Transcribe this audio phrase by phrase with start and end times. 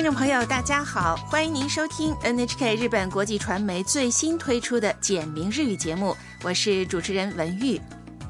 [0.00, 7.78] 听众朋友，大家好，欢迎您收听 NHK 日本国际传媒最新推出的简明日语节目，我是主持人文玉，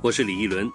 [0.02, 0.68] 我是李一伦。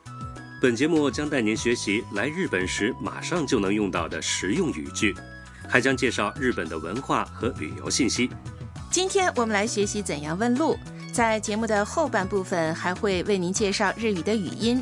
[0.62, 5.14] 本节目将带您学习来日本时马上就能用到的实用语句，
[5.68, 8.30] 还将介绍日本的文化和旅游信息。
[8.90, 10.80] 今天我们来学习怎样问路，
[11.12, 14.82] 在节目的后半部分还会为您介绍日语的语音。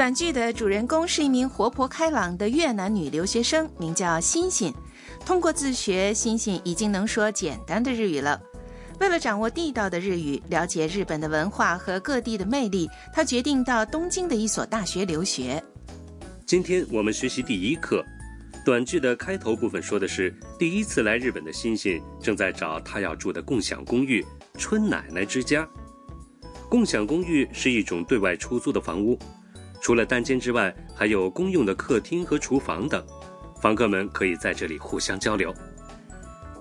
[0.00, 4.72] 短剧的主人公是一名活泼开朗的越南女留学生，名叫欣欣。
[5.26, 8.40] 通过自学，欣欣已经能说简单的日语了。
[8.98, 15.62] 为了掌握地道的日语，了解日本的文化和各地的魅力，她决定到东京的一所大学留学。
[16.46, 18.02] 今天我们学习第一课。
[18.64, 24.24] 短剧的开头部分说的是，第一次来日本的欣欣正在找她要住的共享公寓——
[24.56, 25.68] 春奶奶之家。
[26.70, 29.18] 共享公寓是一种对外出租的房屋。
[29.81, 33.05] 除了单间之外，还有公用的客厅和厨房等，
[33.61, 35.53] 房客们可以在这里互相交流。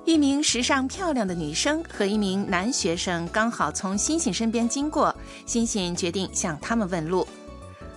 [0.04, 5.14] 一名时尚漂亮的女生和一名男学生刚好从星星身边经过，
[5.46, 7.26] 星星决定向他们问路。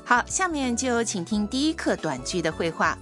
[0.05, 2.97] 好，下面就请听第一课短剧的绘画。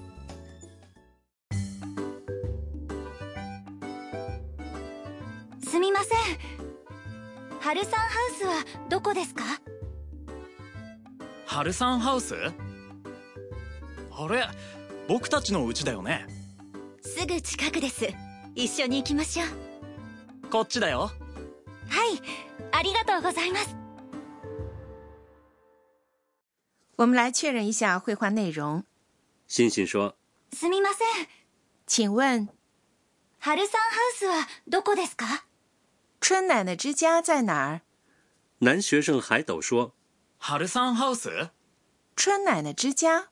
[5.61, 6.39] すみません。
[7.59, 9.43] 春さんハウスはどこですか？
[11.60, 12.34] 春さんハウス？
[12.34, 14.48] あれ
[15.06, 16.26] 僕たちの家だよね？
[17.02, 18.08] すぐ近くです。
[18.54, 20.48] 一緒に行きましょう。
[20.48, 21.00] こっちだよ。
[21.00, 22.18] はい
[22.72, 23.76] ありがとうございます。
[26.96, 28.84] 我们来确认一下绘画内容。
[29.46, 30.14] 欣欣说。
[30.54, 31.28] すみません。
[31.86, 32.48] 请问
[33.38, 35.44] 春さんハウスはどこですか？
[36.22, 37.82] 春奶奶之家在哪儿？
[38.60, 39.92] 男学生海斗说。
[40.42, 41.50] 春さんハウス？
[42.19, 43.29] 春奶奶之家？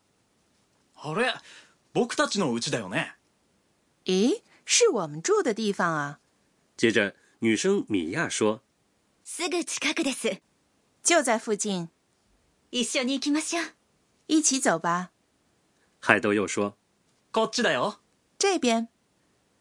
[0.95, 1.33] あれ
[1.93, 3.15] 僕たちの家だよね
[4.05, 6.19] 咦，是我们住的地方啊！
[6.77, 8.61] 接着，女生米娅说
[9.23, 10.41] すぐ近くです
[11.03, 11.89] 就在附近，
[12.71, 13.65] 一緒に行きましょう
[14.27, 15.11] 一起走吧。
[15.99, 16.75] 海斗又说
[17.31, 17.99] こっちだよ
[18.37, 18.87] 这边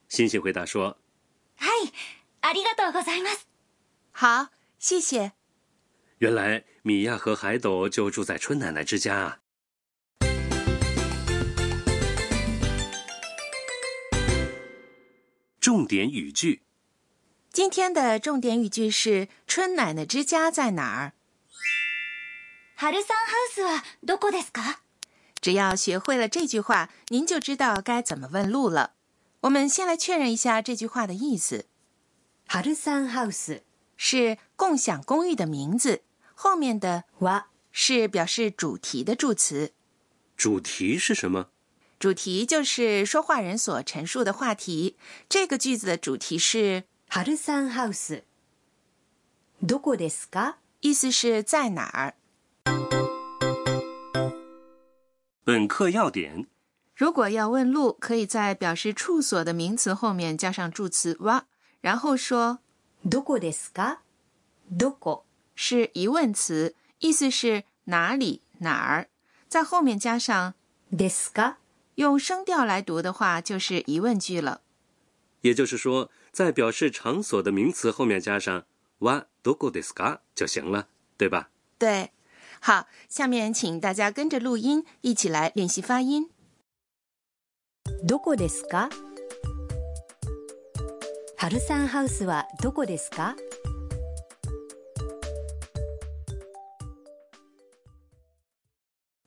[0.08, 0.96] 欣欣回答说
[1.56, 1.92] はい
[2.40, 3.48] ありがとうございます
[4.12, 5.32] 好，谢谢。
[6.18, 9.38] ”原来米娅和海斗就住在春奶奶之家啊。
[15.60, 16.62] 重点语句。
[17.52, 21.12] 今天的重点语句是“春奶奶之家在哪儿
[22.76, 24.80] 春さんハウスはどこですか？”。
[25.40, 28.94] 只要学会了这句话，您就知道该怎么问路了。
[29.42, 31.66] 我们先来确认一下这句话的意思：
[32.48, 33.62] 春さんハウス
[33.96, 36.02] 是共享公寓的名字，
[36.36, 39.72] 后面的は是表示主题的助词。
[40.36, 41.46] 主题是什么？
[41.98, 44.96] 主题就是说话人所陈述的话题。
[45.28, 48.24] 这个句子的主题是春さんハウス
[49.64, 50.54] どこですか？
[50.80, 52.14] 意思是在哪儿。
[55.44, 56.46] 本课要点：
[56.96, 61.44] 如果要问路，可以在表示处所的名词后面加上助词哇，
[61.80, 62.58] 然后说
[63.04, 63.98] どこですか？
[64.76, 65.22] どこ
[65.56, 69.08] 是疑问词，意思是哪里哪儿，
[69.48, 70.54] 在后面加上
[70.90, 71.56] ですか？
[71.96, 74.62] 用声调来读的话，就是疑问句了。
[75.42, 78.64] 也就是说，在表示场所的名词后面加上“
[79.00, 80.88] わどこですか”就行了，
[81.18, 81.50] 对吧？
[81.78, 82.10] 对，
[82.60, 86.30] 好，下面请大家跟着录音一起来练习发音。
[88.06, 88.88] どこですか？
[91.36, 93.34] 春さんハウスはどこですか？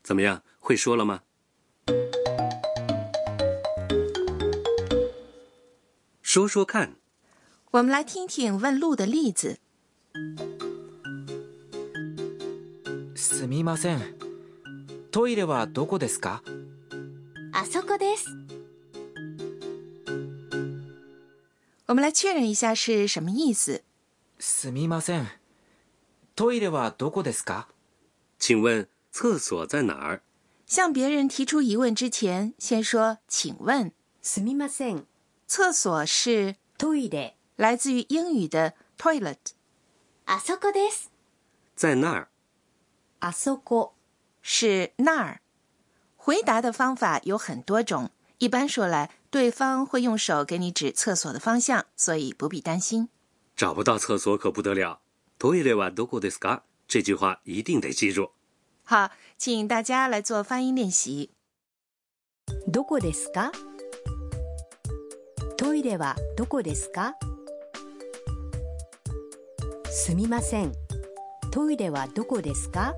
[0.10, 1.22] 怎么样，会说了吗？
[6.22, 6.96] 说说看。
[7.72, 9.60] 我们来听听问路的例子。
[13.16, 14.02] すみません
[15.12, 16.42] トイレはどこですか
[17.54, 18.26] あそこです。
[21.88, 23.82] 我们来确认一下是什么意思。
[24.40, 25.28] すみません
[26.36, 27.68] トイレはどこですか
[28.40, 28.88] 请问
[29.20, 30.22] 厕所在哪儿？
[30.66, 35.06] 向别人提出疑问之前，先说“请问すみません。”。
[35.48, 37.36] 厕所是トイレ。
[37.58, 39.38] 来自于英语的 toilet，
[40.26, 41.10] あそこです。
[41.74, 42.28] 在那儿。
[43.22, 43.92] あそこ。
[44.42, 45.40] 是那儿。
[46.18, 48.10] 回答的方法有很多种，
[48.40, 53.08] 一般说来 对方会用手给你指厕所的方向，所以不必担心。
[53.56, 55.00] 找不到厕所可不得了。
[55.40, 56.64] トイレはどこですか？
[56.90, 58.32] 这句话一定得记住。
[58.90, 61.32] 好，请大家来做发音练习。
[62.68, 63.52] どこですか
[65.58, 67.16] トイレはどこですか
[69.90, 70.72] すみません
[71.52, 72.94] トイレはどこですか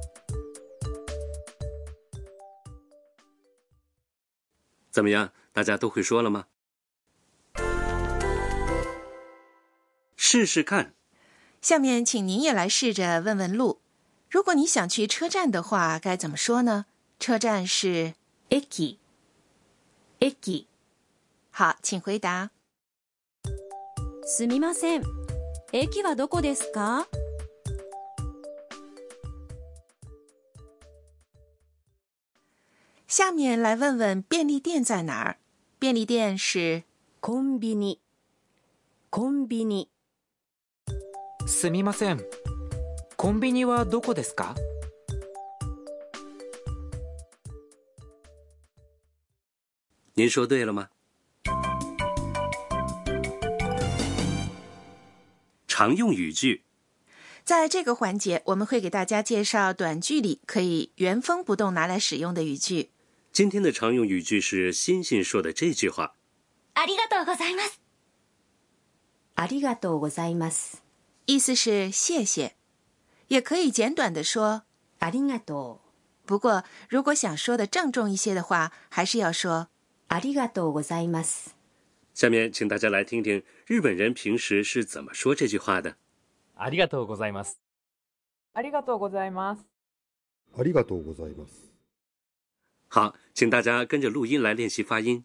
[4.91, 5.31] 怎么样？
[5.53, 6.45] 大家都会说了吗？
[10.15, 10.93] 试试看。
[11.61, 13.80] 下面，请您也来试着问问路。
[14.31, 16.85] 如果你想去车站的话，该怎么说呢？
[17.19, 18.13] 车站是
[18.49, 18.97] 駅
[20.19, 20.65] 駅
[21.51, 22.51] 好，请回答。
[24.25, 25.03] すみません
[25.71, 27.07] 駅はどこですか
[33.07, 35.37] 下面来问问便利店在哪儿？
[35.79, 36.83] 便利店是
[37.21, 37.99] コンビニ
[39.09, 39.89] コンビニ
[41.45, 42.19] すみません
[43.22, 44.56] コンビニはどこですか？
[50.16, 50.88] 您说对了吗？
[55.68, 56.64] 常用语句，
[57.44, 62.90] 在这个环节，我们会给大家介绍短句里可以原封不动拿来使用的语句。
[63.32, 66.16] 今天的常用语句是欣欣说的这句话
[66.74, 67.78] ：“ありがとうございます。
[69.38, 70.82] ”“ありがとうございます。”
[71.26, 72.56] 意思是谢谢。
[73.28, 74.62] 也可以简短的说
[75.00, 75.78] “ありがとう”。
[76.24, 79.68] 不过，如果想说的郑重一些的话，还是要说
[80.08, 81.54] “ありがとうございます”。
[82.14, 85.96] 下面，请大家来听听日本人平时是怎么说这句话的。
[86.54, 87.58] ありがとうございます。
[88.52, 89.64] ありがとうございます。
[90.56, 91.72] ありがとうございます。
[92.88, 95.24] 好，请大家跟着录音来练习发音。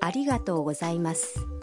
[0.00, 1.61] ありがとうございます。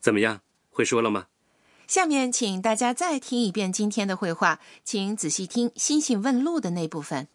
[0.00, 0.40] 怎么样？
[0.70, 1.26] 会说了吗？
[1.86, 7.28] 下面，请大家再听一遍今天的绘画，请仔细听星星问路的那部分。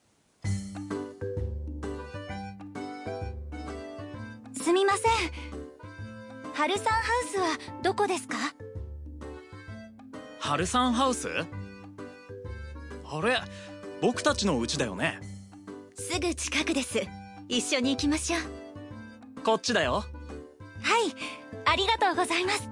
[4.63, 5.12] すみません
[6.53, 8.38] 春さんハウスはどこですか？
[10.39, 11.27] ハルサンハウス？
[11.27, 13.39] あれ
[14.01, 15.19] 僕たちの家だよね。
[15.94, 17.00] すぐ近くです
[17.47, 20.03] 一緒に行きましょうこっちだよ。
[20.81, 21.13] はい
[21.75, 22.69] ありがとうございます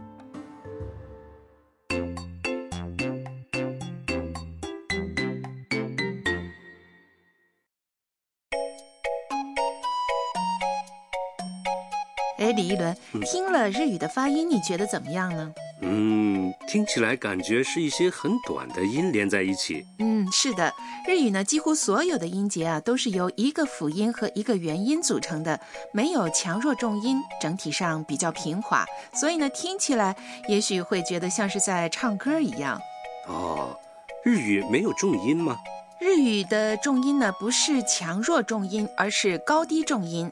[12.38, 15.52] 哎，李一伦，听了日语的发音，你觉得怎么样呢？
[15.85, 19.85] 嗯，听起来感觉是一些很短的音连在一起。
[19.99, 20.73] 嗯，是的，
[21.07, 25.59] 日语呢，几乎所有的音节啊，都是由一个辅音和一个元音组成的，
[25.93, 30.15] 没有强弱重音，整体上比较平滑，所以呢，听起来
[30.47, 32.79] 也许会觉得像是在唱歌一样。
[33.27, 33.77] 哦，
[34.23, 35.57] 日语没有重音吗？
[36.02, 40.30] 日语的重音呢，不是强弱重音，而是高低重音。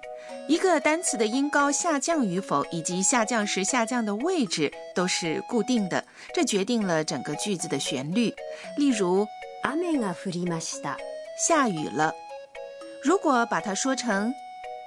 [0.49, 8.33] 一个单词的音高下降与否，以及下降时下降的位置都是固定的，这决定了整个句子的旋律。
[8.77, 9.27] 例如，
[9.65, 10.97] 雨が降りました
[11.37, 12.15] 下雨了，
[13.03, 14.33] 如果把它说成，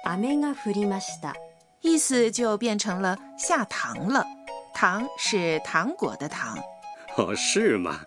[0.06, 1.34] 雨が降りました
[1.82, 4.24] 意思就变成了下糖了。
[4.72, 6.56] 糖是糖果的糖。
[7.16, 8.00] 哦，是吗？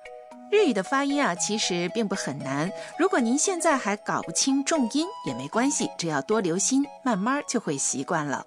[0.50, 2.70] 日语的发音啊，其实并不很难。
[2.98, 8.44] 如果您现在还搞不清重音也没关系，只要多留心，慢慢就会习惯了。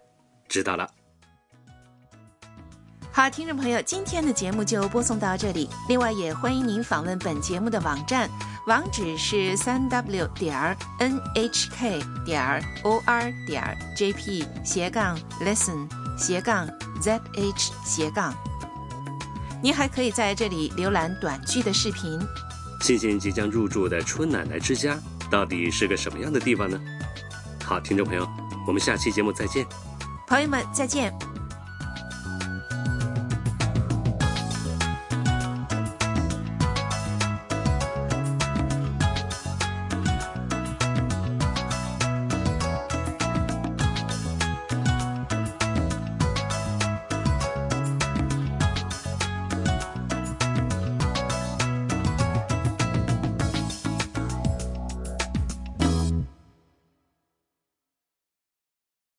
[0.47, 0.89] 知道了。
[3.13, 5.69] 好，听众朋友，今天的节目就播送到这里。
[5.89, 8.29] 另外，也欢迎您访问本节目的网站，
[8.67, 16.65] 网址是三 w 点儿 n h k 点儿 o r 点儿 j p 斜杠 lesson 斜杠
[17.01, 18.33] z h 斜杠。
[19.61, 22.19] 您还可以在这里浏览短剧的视频。
[22.81, 24.99] 欣欣即将入住的春奶奶之家
[25.29, 26.79] 到底是个什么样的地方呢？
[27.63, 28.27] 好，听众朋友，
[28.65, 29.65] 我们下期节目再见。
[30.27, 31.30] 朋友们，再见。